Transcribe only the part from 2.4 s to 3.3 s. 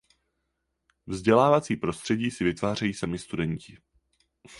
vytvářejí sami